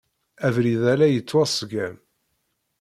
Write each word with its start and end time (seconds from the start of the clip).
Abrid-a 0.47 0.93
la 0.99 1.07
yettwaṣeggam. 1.09 1.95